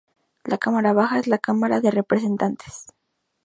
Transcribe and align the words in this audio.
La 0.45 0.57
cámara 0.57 0.93
baja 0.93 1.19
es 1.19 1.27
la 1.27 1.37
Cámara 1.37 1.79
de 1.79 1.91
Representantes. 1.91 2.87